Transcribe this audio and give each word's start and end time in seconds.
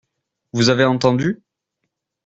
Vous 0.51 0.69
avez 0.69 0.83
entendu? 0.83 1.43